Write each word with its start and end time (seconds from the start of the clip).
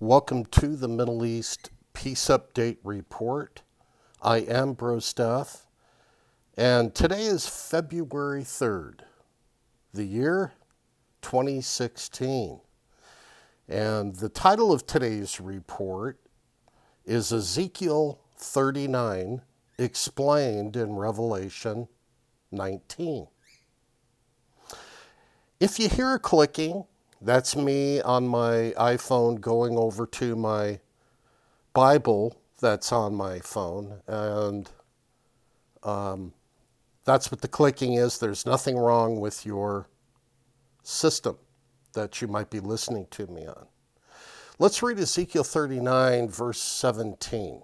Welcome 0.00 0.44
to 0.46 0.76
the 0.76 0.88
Middle 0.88 1.24
East 1.24 1.70
Peace 1.94 2.26
Update 2.28 2.76
Report. 2.84 3.62
I 4.20 4.40
am 4.40 4.74
Bro 4.74 4.96
Stef, 4.98 5.62
and 6.54 6.94
today 6.94 7.22
is 7.22 7.48
February 7.48 8.42
3rd, 8.42 9.00
the 9.94 10.04
year 10.04 10.52
2016. 11.22 12.60
And 13.66 14.16
the 14.16 14.28
title 14.28 14.70
of 14.70 14.86
today's 14.86 15.40
report 15.40 16.20
is 17.06 17.32
Ezekiel 17.32 18.20
39 18.36 19.40
explained 19.78 20.76
in 20.76 20.96
Revelation 20.96 21.88
19. 22.52 23.28
If 25.58 25.78
you 25.78 25.88
hear 25.88 26.12
a 26.12 26.18
clicking, 26.18 26.84
that's 27.20 27.56
me 27.56 28.00
on 28.00 28.28
my 28.28 28.74
iPhone 28.76 29.40
going 29.40 29.76
over 29.76 30.06
to 30.06 30.36
my 30.36 30.80
Bible 31.72 32.40
that's 32.60 32.92
on 32.92 33.14
my 33.14 33.38
phone. 33.40 34.00
And 34.06 34.70
um, 35.82 36.32
that's 37.04 37.30
what 37.30 37.40
the 37.40 37.48
clicking 37.48 37.94
is. 37.94 38.18
There's 38.18 38.46
nothing 38.46 38.76
wrong 38.76 39.20
with 39.20 39.46
your 39.46 39.88
system 40.82 41.38
that 41.94 42.20
you 42.20 42.28
might 42.28 42.50
be 42.50 42.60
listening 42.60 43.06
to 43.12 43.26
me 43.26 43.46
on. 43.46 43.66
Let's 44.58 44.82
read 44.82 44.98
Ezekiel 44.98 45.44
39, 45.44 46.28
verse 46.28 46.60
17. 46.60 47.62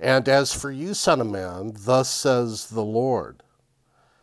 And 0.00 0.28
as 0.28 0.52
for 0.52 0.72
you, 0.72 0.94
Son 0.94 1.20
of 1.20 1.28
Man, 1.28 1.74
thus 1.78 2.10
says 2.10 2.70
the 2.70 2.82
Lord 2.82 3.42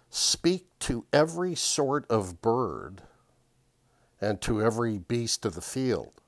Speak 0.09 0.67
to 0.79 1.05
every 1.13 1.55
sort 1.55 2.09
of 2.09 2.41
bird 2.41 3.03
and 4.19 4.41
to 4.41 4.61
every 4.61 4.97
beast 4.97 5.45
of 5.45 5.55
the 5.55 5.61
field. 5.61 6.19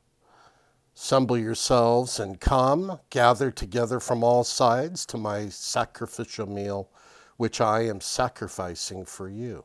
Assemble 0.96 1.38
yourselves 1.38 2.20
and 2.20 2.40
come, 2.40 3.00
gather 3.10 3.50
together 3.50 4.00
from 4.00 4.24
all 4.24 4.44
sides 4.44 5.06
to 5.08 5.18
my 5.18 5.50
sacrificial 5.50 6.48
meal, 6.48 6.90
which 7.38 7.60
I 7.60 7.82
am 7.82 8.02
sacrificing 8.02 9.06
for 9.06 9.28
you. 9.28 9.64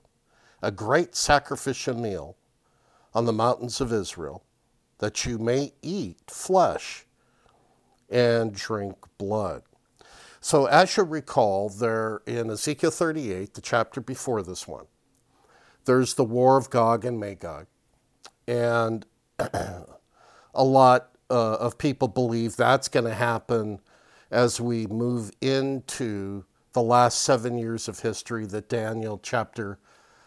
A 0.63 0.71
great 0.71 1.15
sacrificial 1.15 1.95
meal 1.95 2.37
on 3.13 3.27
the 3.27 3.33
mountains 3.33 3.81
of 3.81 3.93
Israel, 3.93 4.45
that 4.99 5.27
you 5.27 5.39
may 5.39 5.75
eat 5.83 6.31
flesh 6.31 7.05
and 8.09 8.55
drink 8.55 8.97
blood. 9.19 9.63
So, 10.47 10.67
as 10.67 10.97
you 10.97 11.03
recall, 11.03 11.71
there 11.71 12.23
in 12.25 12.51
Ezekiel 12.51 12.93
38, 12.93 13.55
the 13.55 13.61
chapter 13.61 14.01
before 14.01 14.45
this 14.45 14.69
one, 14.69 14.85
there's 15.87 16.15
the 16.15 16.23
war 16.23 16.57
of 16.57 16.71
Gog 16.71 17.05
and 17.05 17.19
Magog. 17.19 17.67
And 18.47 19.05
a 19.41 19.85
lot 20.55 21.09
uh, 21.29 21.55
of 21.55 21.79
people 21.79 22.07
believe 22.07 22.55
that's 22.55 22.87
going 22.87 23.07
to 23.07 23.15
happen 23.15 23.81
as 24.31 24.61
we 24.61 24.87
move 24.87 25.33
into 25.41 26.45
the 26.75 26.83
last 26.83 27.23
seven 27.23 27.59
years 27.59 27.89
of 27.89 27.99
history 27.99 28.47
that 28.47 28.69
Daniel 28.69 29.19
chapter 29.21 29.81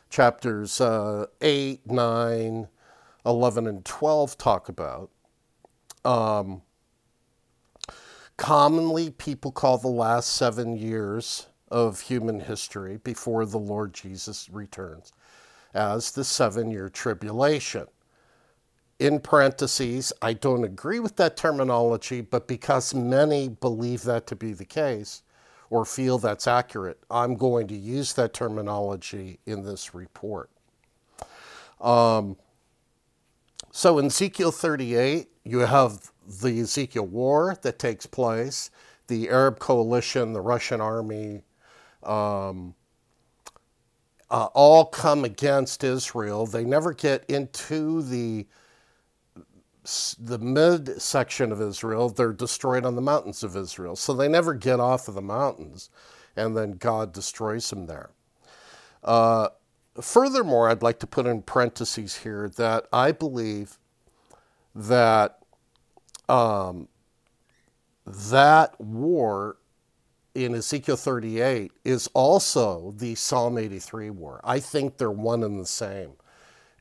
chapters 0.10 0.82
uh, 0.82 1.28
8, 1.40 1.90
9, 1.90 2.68
11, 3.26 3.68
and 3.68 3.86
12 3.86 4.38
talk 4.38 4.68
about. 4.68 5.12
Um, 6.04 6.64
commonly 8.40 9.10
people 9.12 9.52
call 9.52 9.78
the 9.78 9.90
last 9.90 10.30
seven 10.32 10.78
years 10.78 11.48
of 11.70 12.00
human 12.00 12.40
history 12.40 12.98
before 13.04 13.46
the 13.46 13.60
Lord 13.60 13.94
Jesus 13.94 14.50
returns 14.50 15.12
as 15.74 16.12
the 16.12 16.24
seven 16.24 16.72
year 16.72 16.90
tribulation. 16.90 17.86
In 18.98 19.20
parentheses, 19.20 20.14
I 20.22 20.34
don't 20.34 20.64
agree 20.64 21.00
with 21.00 21.18
that 21.18 21.36
terminology, 21.36 22.22
but 22.22 22.48
because 22.48 22.94
many 22.94 23.50
believe 23.50 24.04
that 24.04 24.26
to 24.28 24.36
be 24.38 24.54
the 24.54 24.66
case 24.66 25.22
or 25.70 25.86
feel 25.86 26.18
that's 26.18 26.48
accurate, 26.48 26.98
I'm 27.12 27.36
going 27.36 27.68
to 27.68 27.76
use 27.76 28.14
that 28.14 28.34
terminology 28.34 29.40
in 29.46 29.64
this 29.64 29.94
report. 29.94 30.50
Um, 31.82 32.38
so 33.72 34.00
in 34.00 34.08
Ezekiel 34.08 34.52
38, 34.52 35.28
you 35.44 35.60
have 35.60 36.12
the 36.30 36.60
Ezekiel 36.60 37.08
War 37.08 37.58
that 37.64 37.80
takes 37.80 38.06
place, 38.06 38.70
the 39.08 39.30
Arab 39.30 39.60
coalition, 39.60 40.34
the 40.34 40.42
Russian 40.42 40.80
army, 40.80 41.42
um, 42.04 42.76
uh, 44.30 44.46
all 44.54 44.86
come 44.86 45.26
against 45.26 45.84
Israel. 45.84 46.46
They 46.46 46.64
never 46.64 46.94
get 46.94 47.26
into 47.28 48.04
the 48.04 48.46
the 50.20 50.38
mid 50.38 51.02
section 51.02 51.52
of 51.52 51.60
Israel. 51.62 52.10
They're 52.10 52.34
destroyed 52.34 52.86
on 52.86 52.96
the 52.96 53.02
mountains 53.02 53.44
of 53.44 53.56
Israel, 53.56 53.96
so 53.96 54.14
they 54.14 54.28
never 54.28 54.54
get 54.54 54.80
off 54.80 55.08
of 55.08 55.16
the 55.16 55.22
mountains, 55.22 55.90
and 56.36 56.56
then 56.56 56.74
God 56.74 57.12
destroys 57.12 57.68
them 57.70 57.88
there. 57.88 58.12
Uh, 59.04 59.50
furthermore, 60.00 60.70
I'd 60.70 60.84
like 60.84 61.00
to 61.00 61.08
put 61.08 61.26
in 61.26 61.42
parentheses 61.42 62.18
here 62.18 62.50
that 62.58 62.86
I 62.94 63.12
believe 63.12 63.80
that 64.76 65.39
um, 66.30 66.88
that 68.06 68.80
war 68.80 69.58
in 70.36 70.56
Ezekiel 70.56 70.96
38 70.96 71.72
is 71.84 72.08
also 72.14 72.94
the 72.98 73.16
Psalm 73.16 73.58
83 73.58 74.10
war. 74.12 74.40
I 74.44 74.60
think 74.60 74.98
they're 74.98 75.12
one 75.12 75.44
and 75.44 75.60
the 75.60 75.66
same. 75.66 76.12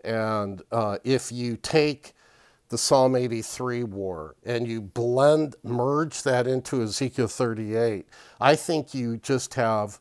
And 0.04 0.62
uh, 0.70 0.98
if 1.04 1.32
you 1.32 1.56
take 1.56 2.14
the 2.69 2.78
Psalm 2.78 3.16
83 3.16 3.84
war 3.84 4.36
and 4.44 4.69
you 4.69 4.81
blend, 4.81 5.56
merge 5.62 6.22
that 6.22 6.47
into 6.47 6.82
Ezekiel 6.82 7.28
38, 7.28 8.06
I 8.41 8.54
think 8.54 8.94
you 8.94 9.16
just 9.16 9.54
have 9.54 9.98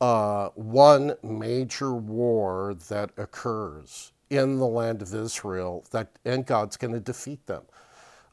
uh, 0.00 0.48
one 0.54 1.14
major 1.22 1.94
war 1.94 2.74
that 2.88 3.10
occurs 3.16 4.12
in 4.28 4.56
the 4.58 4.66
land 4.66 5.02
of 5.02 5.14
Israel 5.14 5.84
that, 5.92 6.08
and 6.24 6.44
God's 6.44 6.76
going 6.76 6.94
to 6.94 7.00
defeat 7.00 7.46
them. 7.46 7.62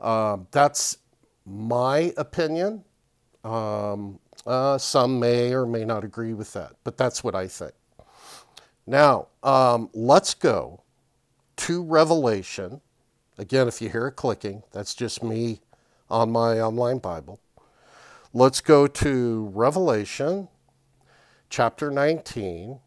Um, 0.04 0.48
that's 0.52 0.98
my 1.46 2.14
opinion. 2.18 2.84
Um, 3.44 4.20
uh, 4.46 4.78
some 4.78 5.20
may 5.20 5.54
or 5.54 5.66
may 5.66 5.86
not 5.86 6.04
agree 6.04 6.34
with 6.34 6.54
that, 6.54 6.74
but 6.84 6.98
that's 6.98 7.24
what 7.24 7.36
I 7.36 7.48
think. 7.48 7.74
Now, 8.86 9.28
um, 9.42 9.90
let's 9.94 10.34
go 10.34 10.82
to 11.58 11.84
Revelation. 11.84 12.82
Again, 13.38 13.68
if 13.68 13.82
you 13.82 13.90
hear 13.90 14.08
it 14.08 14.16
clicking, 14.18 14.64
that's 14.72 14.94
just 14.94 15.24
me 15.24 15.62
on 16.10 16.32
my 16.32 16.60
online 16.60 17.00
Bible. 17.00 17.40
Let's 18.34 18.62
go 18.62 18.88
to 18.88 19.52
Revelation 19.54 20.50
chapter 21.50 21.90
19. 21.90 22.80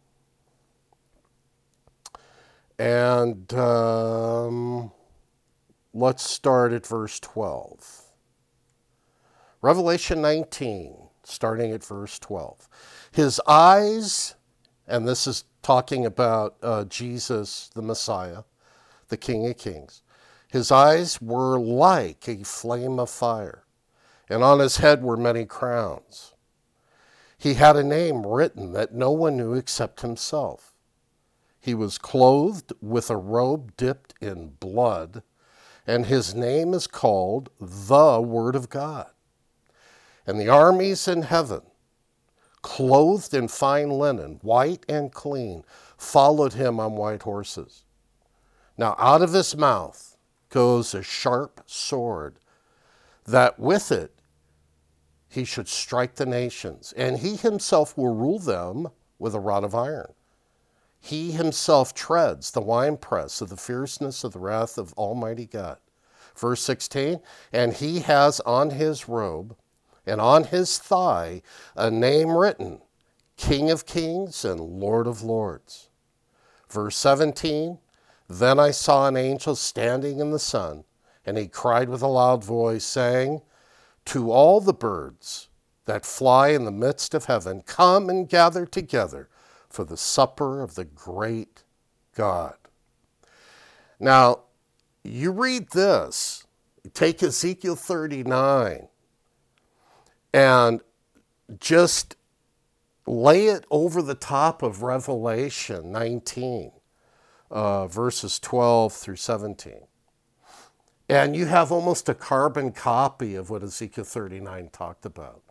And 2.79 3.55
um, 3.55 4.93
Let's 5.99 6.29
start 6.29 6.75
at 6.75 6.87
verse 6.87 7.19
12. 7.21 8.03
Revelation 9.63 10.21
19, 10.21 10.95
starting 11.23 11.73
at 11.73 11.83
verse 11.83 12.19
12. 12.19 12.69
His 13.13 13.41
eyes, 13.49 14.35
and 14.87 15.09
this 15.09 15.27
is 15.27 15.45
talking 15.63 16.05
about 16.05 16.57
uh, 16.63 16.85
Jesus, 16.85 17.71
the 17.75 17.81
Messiah, 17.81 18.43
the 19.09 19.17
King 19.17 19.47
of 19.47 19.57
Kings, 19.57 20.03
his 20.49 20.71
eyes 20.71 21.23
were 21.23 21.59
like 21.59 22.29
a 22.29 22.45
flame 22.45 22.99
of 22.99 23.09
fire, 23.09 23.65
and 24.29 24.45
on 24.45 24.59
his 24.59 24.77
head 24.77 25.03
were 25.03 25.17
many 25.17 25.47
crowns. 25.47 26.35
He 27.39 27.55
had 27.55 27.75
a 27.75 27.83
name 27.83 28.27
written 28.27 28.75
that 28.75 28.93
no 28.93 29.13
one 29.13 29.39
knew 29.39 29.55
except 29.55 30.03
himself. 30.03 30.75
He 31.59 31.73
was 31.75 31.97
clothed 31.97 32.75
with 32.83 33.09
a 33.09 33.17
robe 33.17 33.79
dipped 33.79 34.13
in 34.21 34.57
blood 34.61 35.23
and 35.87 36.07
his 36.07 36.35
name 36.35 36.75
is 36.75 36.87
called 36.87 37.51
the 37.61 38.21
Word 38.21 38.57
of 38.57 38.69
God. 38.69 39.07
And 40.27 40.41
the 40.41 40.49
armies 40.49 41.07
in 41.07 41.23
heaven, 41.23 41.63
clothed 42.63 43.33
in 43.33 43.47
fine 43.47 43.91
linen, 43.91 44.41
white 44.43 44.85
and 44.89 45.13
clean, 45.13 45.63
followed 45.97 46.55
him 46.55 46.81
on 46.81 46.97
white 46.97 47.23
horses. 47.23 47.85
Now 48.77 48.97
out 48.99 49.23
of 49.23 49.33
his 49.33 49.57
mouth 49.57 50.17
goes 50.51 50.95
a 50.95 51.03
sharp 51.03 51.63
sword, 51.67 52.39
that 53.25 53.59
with 53.59 53.93
it 53.93 54.13
he 55.29 55.45
should 55.45 55.69
strike 55.69 56.17
the 56.17 56.27
nations, 56.27 56.93
and 56.97 57.19
he 57.19 57.37
himself 57.37 57.97
will 57.97 58.15
rule 58.15 58.39
them 58.39 58.89
with 59.19 59.35
a 59.35 59.41
rod 59.41 59.63
of 59.63 59.75
iron. 59.75 60.13
He 61.01 61.33
himself 61.33 61.95
treads 61.95 62.51
the 62.51 62.61
winepress 62.61 63.41
of 63.41 63.49
the 63.49 63.57
fierceness 63.57 64.25
of 64.25 64.33
the 64.33 64.39
wrath 64.39 64.79
of 64.79 64.93
Almighty 64.95 65.47
God. 65.47 65.79
Verse 66.37 66.63
16, 66.63 67.21
and 67.53 67.73
he 67.73 68.01
has 68.01 68.41
on 68.41 68.71
his 68.71 69.09
robe 69.09 69.57
and 70.07 70.21
on 70.21 70.45
his 70.45 70.79
thigh 70.79 71.43
a 71.75 71.91
name 71.91 72.37
written 72.37 72.83
King 73.37 73.71
of 73.71 73.87
Kings 73.87 74.45
and 74.45 74.61
Lord 74.61 75.07
of 75.07 75.23
Lords. 75.23 75.89
Verse 76.69 76.97
17, 76.97 77.79
Then 78.29 78.59
I 78.59 78.71
saw 78.71 79.07
an 79.07 79.17
angel 79.17 79.57
standing 79.57 80.21
in 80.21 80.31
the 80.31 80.39
sun, 80.39 80.85
and 81.25 81.37
he 81.39 81.47
cried 81.47 81.89
with 81.89 82.03
a 82.03 82.07
loud 82.07 82.45
voice, 82.45 82.85
saying, 82.85 83.43
To 84.07 84.31
all 84.31 84.61
the 84.61 84.73
birds 84.73 85.49
that 85.85 86.05
fly 86.05 86.49
in 86.49 86.65
the 86.65 86.71
midst 86.73 87.15
of 87.15 87.27
heaven, 87.27 87.63
come 87.63 88.09
and 88.11 88.29
gather 88.29 88.67
together 88.67 89.29
for 89.77 89.85
the 89.85 89.97
supper 89.99 90.63
of 90.63 90.75
the 90.75 90.87
great 90.87 91.63
God. 92.15 92.57
Now, 94.01 94.45
you 95.05 95.31
read 95.31 95.71
this, 95.73 96.47
take 96.95 97.23
Ezekiel 97.23 97.77
39, 97.77 98.89
and 100.33 100.81
just 101.61 102.17
lay 103.07 103.49
it 103.49 103.67
over 103.71 104.01
the 104.01 104.15
top 104.15 104.63
of 104.63 104.83
Revelation 104.83 105.93
19 105.93 106.73
uh, 107.51 107.87
verses 107.87 108.39
12 108.39 108.95
through 108.95 109.17
17. 109.17 109.75
And 111.11 111.37
you 111.37 111.45
have 111.45 111.71
almost 111.71 112.09
a 112.09 112.15
carbon 112.15 112.73
copy 112.73 113.35
of 113.35 113.51
what 113.51 113.63
Ezekiel 113.63 114.05
39 114.05 114.71
talked 114.73 115.05
about. 115.05 115.43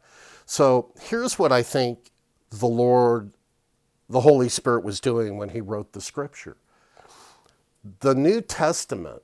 So 0.48 0.94
here's 1.00 1.38
what 1.38 1.52
I 1.52 1.62
think 1.62 2.12
the 2.50 2.66
Lord, 2.66 3.32
the 4.10 4.22
Holy 4.22 4.50
Spirit, 4.50 4.84
was 4.84 5.00
doing 5.00 5.38
when 5.38 5.50
he 5.50 5.62
wrote 5.62 5.94
the 5.94 6.02
scripture. 6.02 6.58
The 8.00 8.16
New 8.16 8.42
Testament 8.42 9.22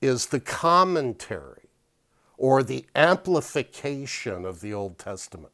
is 0.00 0.26
the 0.26 0.40
commentary 0.40 1.68
or 2.36 2.62
the 2.62 2.86
amplification 2.94 4.44
of 4.44 4.60
the 4.60 4.72
Old 4.72 4.98
Testament. 4.98 5.52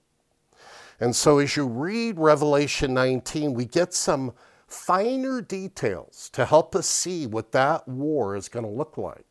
And 1.00 1.16
so 1.16 1.38
as 1.38 1.56
you 1.56 1.66
read 1.66 2.18
Revelation 2.18 2.94
19, 2.94 3.54
we 3.54 3.64
get 3.64 3.94
some 3.94 4.32
finer 4.66 5.40
details 5.40 6.30
to 6.32 6.44
help 6.44 6.74
us 6.74 6.86
see 6.86 7.26
what 7.26 7.52
that 7.52 7.86
war 7.88 8.36
is 8.36 8.48
going 8.48 8.64
to 8.64 8.70
look 8.70 8.96
like. 8.96 9.24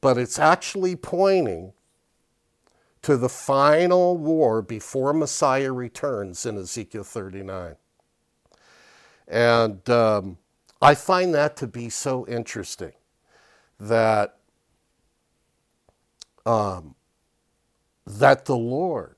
But 0.00 0.18
it's 0.18 0.38
actually 0.38 0.96
pointing 0.96 1.72
to 3.04 3.18
the 3.18 3.28
final 3.28 4.16
war 4.16 4.62
before 4.62 5.12
Messiah 5.12 5.72
returns 5.72 6.46
in 6.46 6.56
Ezekiel 6.56 7.04
39. 7.04 7.76
And 9.28 9.90
um, 9.90 10.38
I 10.80 10.94
find 10.94 11.34
that 11.34 11.54
to 11.58 11.66
be 11.66 11.90
so 11.90 12.26
interesting 12.26 12.92
that 13.78 14.38
um, 16.46 16.94
that 18.06 18.46
the 18.46 18.56
Lord 18.56 19.16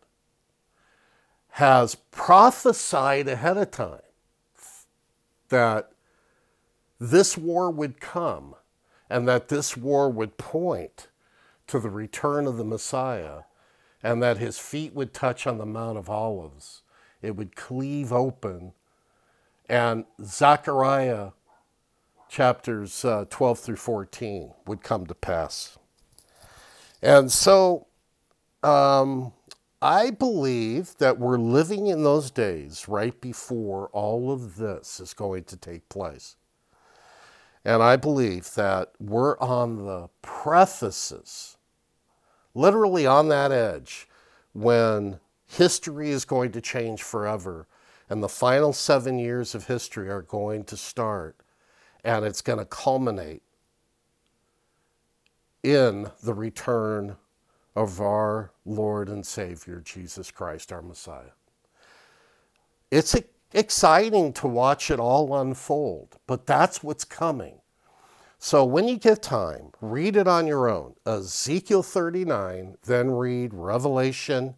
has 1.50 1.94
prophesied 1.94 3.28
ahead 3.28 3.56
of 3.56 3.70
time 3.70 4.00
that 5.48 5.90
this 6.98 7.38
war 7.38 7.70
would 7.70 8.00
come 8.00 8.56
and 9.08 9.28
that 9.28 9.46
this 9.48 9.76
war 9.76 10.10
would 10.10 10.38
point 10.38 11.06
to 11.68 11.78
the 11.78 11.90
return 11.90 12.48
of 12.48 12.56
the 12.56 12.64
Messiah 12.64 13.42
and 14.06 14.22
that 14.22 14.38
his 14.38 14.56
feet 14.56 14.94
would 14.94 15.12
touch 15.12 15.48
on 15.48 15.58
the 15.58 15.66
Mount 15.66 15.98
of 15.98 16.08
Olives. 16.08 16.82
It 17.22 17.34
would 17.34 17.56
cleave 17.56 18.12
open. 18.12 18.72
And 19.68 20.04
Zechariah 20.22 21.30
chapters 22.28 23.04
uh, 23.04 23.24
12 23.28 23.58
through 23.58 23.76
14 23.76 24.52
would 24.64 24.84
come 24.84 25.06
to 25.06 25.14
pass. 25.14 25.76
And 27.02 27.32
so 27.32 27.88
um, 28.62 29.32
I 29.82 30.10
believe 30.10 30.96
that 30.98 31.18
we're 31.18 31.36
living 31.36 31.88
in 31.88 32.04
those 32.04 32.30
days 32.30 32.86
right 32.86 33.20
before 33.20 33.88
all 33.88 34.30
of 34.30 34.54
this 34.54 35.00
is 35.00 35.14
going 35.14 35.42
to 35.44 35.56
take 35.56 35.88
place. 35.88 36.36
And 37.64 37.82
I 37.82 37.96
believe 37.96 38.54
that 38.54 38.92
we're 39.00 39.36
on 39.40 39.84
the 39.84 40.10
prefaces, 40.22 41.55
literally 42.56 43.06
on 43.06 43.28
that 43.28 43.52
edge, 43.52 44.08
when 44.52 45.20
history 45.46 46.10
is 46.10 46.24
going 46.24 46.50
to 46.52 46.60
change 46.60 47.02
forever 47.02 47.66
and 48.08 48.22
the 48.22 48.28
final 48.28 48.72
seven 48.72 49.18
years 49.18 49.54
of 49.54 49.66
history 49.66 50.08
are 50.08 50.22
going 50.22 50.64
to 50.64 50.76
start 50.76 51.36
and 52.02 52.24
it's 52.24 52.40
going 52.40 52.58
to 52.58 52.64
culminate 52.64 53.42
in 55.62 56.10
the 56.22 56.32
return 56.32 57.16
of 57.74 58.00
our 58.00 58.52
Lord 58.64 59.08
and 59.08 59.26
Savior, 59.26 59.82
Jesus 59.84 60.30
Christ, 60.30 60.72
our 60.72 60.82
Messiah. 60.82 61.34
It's 62.90 63.14
exciting 63.52 64.32
to 64.34 64.46
watch 64.46 64.90
it 64.90 64.98
all 64.98 65.38
unfold, 65.38 66.16
but 66.26 66.46
that's 66.46 66.82
what's 66.82 67.04
coming. 67.04 67.60
So 68.38 68.64
when 68.64 68.86
you 68.86 68.98
get 68.98 69.22
time, 69.22 69.72
read 69.80 70.16
it 70.16 70.28
on 70.28 70.46
your 70.46 70.68
own. 70.68 70.94
Ezekiel 71.06 71.82
39, 71.82 72.76
then 72.84 73.10
read 73.10 73.54
Revelation 73.54 74.54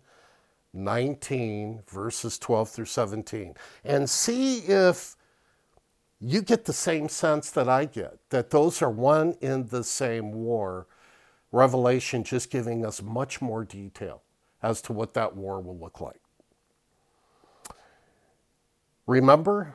19, 0.74 1.82
verses 1.88 2.38
12 2.38 2.68
through 2.68 2.84
17, 2.84 3.54
and 3.84 4.10
see 4.10 4.58
if 4.58 5.16
you 6.20 6.42
get 6.42 6.64
the 6.64 6.72
same 6.72 7.08
sense 7.08 7.50
that 7.50 7.68
I 7.68 7.84
get 7.84 8.18
that 8.30 8.50
those 8.50 8.82
are 8.82 8.90
one 8.90 9.36
in 9.40 9.66
the 9.66 9.84
same 9.84 10.32
war 10.32 10.86
Revelation 11.50 12.24
just 12.24 12.50
giving 12.50 12.84
us 12.84 13.00
much 13.00 13.40
more 13.40 13.64
detail 13.64 14.22
as 14.62 14.82
to 14.82 14.92
what 14.92 15.14
that 15.14 15.34
war 15.34 15.60
will 15.60 15.78
look 15.78 16.00
like. 16.00 16.20
Remember, 19.06 19.74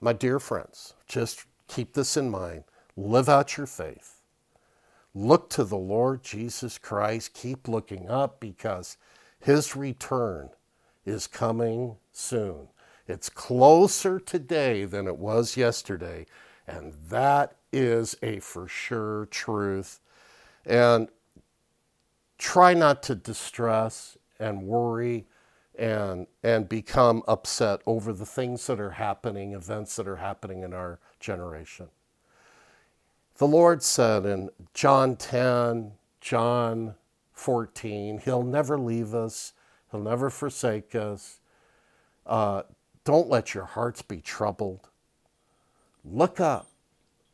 my 0.00 0.12
dear 0.12 0.38
friends, 0.38 0.94
just 1.08 1.46
keep 1.66 1.94
this 1.94 2.16
in 2.16 2.30
mind. 2.30 2.62
Live 2.96 3.28
out 3.28 3.56
your 3.56 3.66
faith. 3.66 4.20
Look 5.14 5.50
to 5.50 5.64
the 5.64 5.76
Lord 5.76 6.22
Jesus 6.22 6.78
Christ. 6.78 7.34
Keep 7.34 7.68
looking 7.68 8.08
up 8.08 8.40
because 8.40 8.96
his 9.40 9.76
return 9.76 10.50
is 11.04 11.26
coming 11.26 11.96
soon. 12.12 12.68
It's 13.06 13.28
closer 13.28 14.18
today 14.18 14.84
than 14.84 15.06
it 15.06 15.18
was 15.18 15.56
yesterday, 15.56 16.26
and 16.66 16.94
that 17.08 17.56
is 17.72 18.16
a 18.22 18.40
for 18.40 18.66
sure 18.66 19.26
truth 19.26 20.00
and 20.64 21.08
try 22.38 22.74
not 22.74 23.02
to 23.02 23.14
distress 23.14 24.16
and 24.38 24.62
worry 24.62 25.26
and 25.76 26.26
and 26.42 26.68
become 26.68 27.22
upset 27.26 27.80
over 27.84 28.12
the 28.12 28.26
things 28.26 28.66
that 28.66 28.80
are 28.80 28.92
happening, 28.92 29.52
events 29.52 29.96
that 29.96 30.06
are 30.08 30.16
happening 30.16 30.62
in 30.62 30.72
our 30.72 30.98
generation. 31.20 31.88
The 33.36 33.46
Lord 33.46 33.82
said 33.82 34.24
in 34.26 34.50
John 34.74 35.16
10, 35.16 35.92
John 36.20 36.94
14, 37.32 38.18
He'll 38.18 38.42
never 38.42 38.78
leave 38.78 39.14
us, 39.14 39.52
He'll 39.90 40.00
never 40.00 40.30
forsake 40.30 40.94
us. 40.94 41.40
Uh, 42.24 42.62
don't 43.04 43.28
let 43.28 43.52
your 43.54 43.64
hearts 43.64 44.02
be 44.02 44.20
troubled. 44.20 44.88
Look 46.04 46.40
up. 46.40 46.68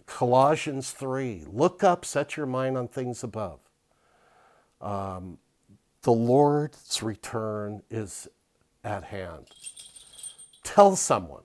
Colossians 0.07 0.90
3 0.90 1.45
look 1.52 1.85
up, 1.85 2.04
set 2.04 2.37
your 2.37 2.47
mind 2.47 2.76
on 2.76 2.88
things 2.88 3.23
above. 3.23 3.61
Um, 4.80 5.38
the 6.02 6.12
Lord's 6.12 7.00
return 7.02 7.83
is 7.90 8.26
at 8.83 9.04
hand. 9.04 9.47
Tell 10.64 10.97
someone 10.97 11.42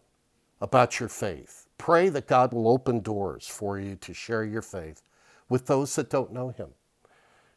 about 0.59 0.99
your 0.99 1.09
faith. 1.09 1.64
Pray 1.77 2.09
that 2.09 2.27
God 2.27 2.53
will 2.53 2.67
open 2.67 3.01
doors 3.01 3.47
for 3.47 3.79
you 3.79 3.95
to 3.97 4.13
share 4.13 4.43
your 4.43 4.61
faith 4.61 5.01
with 5.49 5.67
those 5.67 5.95
that 5.95 6.09
don't 6.09 6.33
know 6.33 6.49
Him. 6.49 6.69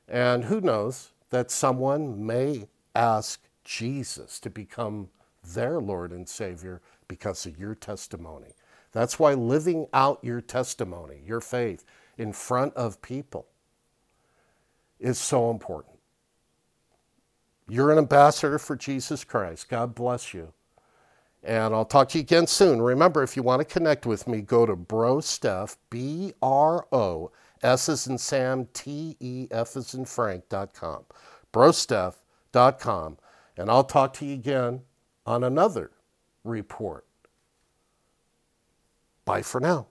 And 0.09 0.45
who 0.45 0.61
knows 0.61 1.11
that 1.31 1.51
someone 1.51 2.25
may 2.27 2.69
ask 2.95 3.41
Jesus 3.65 4.41
to 4.41 4.51
become 4.51 5.09
their 5.55 5.81
Lord 5.81 6.13
and 6.13 6.29
Savior 6.29 6.81
because 7.07 7.47
of 7.47 7.59
your 7.59 7.75
testimony. 7.75 8.55
That's 8.93 9.19
why 9.19 9.35
living 9.35 9.87
out 9.93 10.19
your 10.23 10.41
testimony, 10.41 11.23
your 11.25 11.41
faith, 11.41 11.85
in 12.17 12.33
front 12.33 12.75
of 12.75 13.01
people 13.03 13.47
is 14.99 15.19
so 15.19 15.51
important. 15.51 15.99
You're 17.69 17.93
an 17.93 17.99
ambassador 17.99 18.59
for 18.59 18.77
Jesus 18.77 19.25
Christ. 19.25 19.69
God 19.69 19.95
bless 19.95 20.33
you. 20.33 20.53
And 21.45 21.75
I'll 21.75 21.85
talk 21.85 22.09
to 22.11 22.19
you 22.19 22.23
again 22.23 22.47
soon. 22.47 22.83
Remember, 22.83 23.23
if 23.23 23.37
you 23.37 23.43
want 23.43 23.61
to 23.61 23.65
connect 23.65 24.07
with 24.07 24.27
me, 24.27 24.41
go 24.41 24.67
to 24.67 24.77
BroStef, 24.77 25.77
B 25.89 26.33
R 26.43 26.87
O 26.93 27.31
S 27.63 27.89
as 27.89 28.07
in 28.07 28.19
Sam, 28.19 28.69
T 28.73 29.17
E 29.21 29.49
F 29.51 29.77
as 29.77 29.95
in 29.95 30.05
Frank.com. 30.05 31.05
BroStef.com. 31.53 33.19
And 33.57 33.71
I'll 33.71 33.85
talk 33.85 34.13
to 34.15 34.27
you 34.27 34.35
again 34.35 34.83
on 35.27 35.45
another 35.45 35.91
report. 36.45 37.05
Bye 39.25 39.43
for 39.43 39.61
now. 39.61 39.87